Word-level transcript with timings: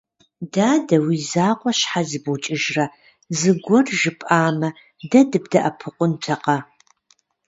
Дадэ, 0.53 0.95
уи 1.05 1.17
закъуэ 1.29 1.71
щхьэ 1.77 2.01
зыбукӀыжрэ, 2.09 2.85
зыгуэр 3.37 3.85
жыпӀамэ, 3.99 4.69
дэ 5.09 5.19
дыбдэӀэпыкъунтэкъэ? 5.29 6.57